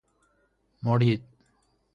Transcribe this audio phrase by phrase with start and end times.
[0.83, 1.23] مرید